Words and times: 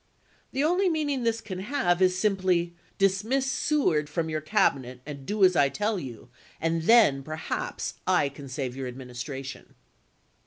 The 0.51 0.63
only 0.63 0.89
meaning 0.89 1.21
this 1.21 1.41
can 1.41 1.59
have 1.59 2.01
is 2.01 2.17
simply, 2.17 2.73
Dismiss 2.97 3.45
Seward 3.51 4.09
from 4.09 4.29
your 4.29 4.41
Cabinet 4.41 4.99
and 5.05 5.27
do 5.27 5.43
as 5.45 5.55
I 5.55 5.69
tell 5.69 5.99
you, 5.99 6.29
and 6.59 6.81
then 6.85 7.21
perhaps 7.21 7.93
I 8.07 8.27
can 8.27 8.49
save 8.49 8.75
your 8.75 8.91
Administra 8.91 9.45
tion. 9.45 9.75